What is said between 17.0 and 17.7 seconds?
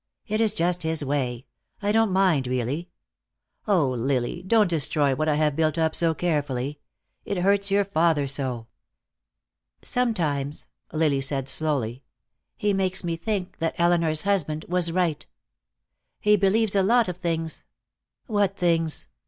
of things"